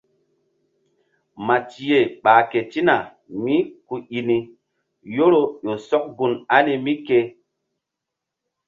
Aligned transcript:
Matiye 1.45 1.99
ɓah 2.23 2.39
ketina 2.51 2.95
mí 3.43 3.55
ku 3.87 3.95
i 4.17 4.19
ni 4.27 4.37
yoro 5.15 5.41
ƴo 5.63 5.73
sɔk 5.87 6.03
gun 6.17 6.33
ani 6.55 6.73
mí 6.85 6.93
ke. 7.07 7.17